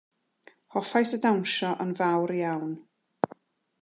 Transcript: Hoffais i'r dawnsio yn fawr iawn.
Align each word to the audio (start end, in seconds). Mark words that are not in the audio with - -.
Hoffais 0.77 1.11
i'r 1.17 1.21
dawnsio 1.25 1.69
yn 1.85 1.93
fawr 2.03 2.35
iawn. 2.39 2.73